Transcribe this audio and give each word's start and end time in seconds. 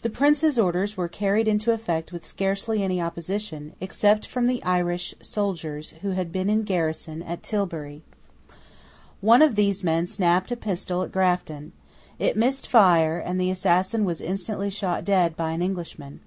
The 0.00 0.08
Prince's 0.10 0.58
orders 0.58 0.96
were 0.96 1.06
carried 1.06 1.46
into 1.46 1.70
effect 1.72 2.10
with 2.10 2.24
scarcely 2.26 2.82
any 2.82 2.98
opposition, 2.98 3.74
except 3.78 4.26
from 4.26 4.46
the 4.46 4.64
Irish 4.64 5.14
soldiers 5.20 5.90
who 6.00 6.12
had 6.12 6.32
been 6.32 6.48
in 6.48 6.62
garrison 6.62 7.22
at 7.22 7.42
Tilbury. 7.42 8.00
One 9.20 9.42
of 9.42 9.54
these 9.54 9.84
men 9.84 10.06
snapped 10.06 10.50
a 10.50 10.56
pistol 10.56 11.02
at 11.02 11.12
Grafton. 11.12 11.72
It 12.18 12.38
missed 12.38 12.66
fire, 12.68 13.18
and 13.18 13.38
the 13.38 13.50
assassin 13.50 14.06
was 14.06 14.22
instantly 14.22 14.70
shot 14.70 15.04
dead 15.04 15.36
by 15.36 15.50
an 15.50 15.60
Englishman. 15.60 16.20